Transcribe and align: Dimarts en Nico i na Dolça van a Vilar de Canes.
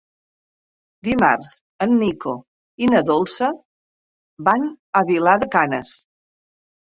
Dimarts 1.07 1.51
en 1.85 1.93
Nico 1.97 2.33
i 2.85 2.87
na 2.93 3.01
Dolça 3.11 3.51
van 4.49 4.67
a 5.01 5.05
Vilar 5.13 5.37
de 5.45 5.51
Canes. 5.59 5.95